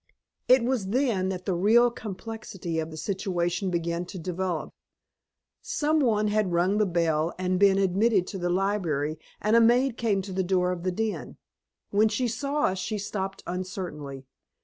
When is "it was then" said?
0.47-1.29